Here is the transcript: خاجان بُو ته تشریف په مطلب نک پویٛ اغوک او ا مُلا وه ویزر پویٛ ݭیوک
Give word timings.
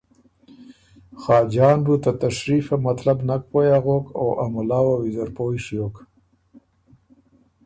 خاجان 1.21 1.77
بُو 1.85 1.95
ته 2.03 2.11
تشریف 2.23 2.65
په 2.71 2.77
مطلب 2.87 3.17
نک 3.27 3.41
پویٛ 3.51 3.71
اغوک 3.77 4.05
او 4.19 4.27
ا 4.43 4.45
مُلا 4.53 4.79
وه 4.85 4.95
ویزر 5.01 5.29
پویٛ 5.35 5.59
ݭیوک 5.65 5.95